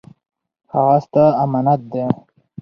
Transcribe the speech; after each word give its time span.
هغه 0.73 0.97
ستا 1.05 1.23
امانت 1.43 1.81
دی 1.91 2.03